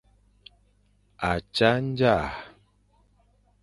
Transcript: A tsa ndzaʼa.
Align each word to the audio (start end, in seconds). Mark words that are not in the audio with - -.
A 1.29 1.31
tsa 1.53 1.71
ndzaʼa. 1.83 2.27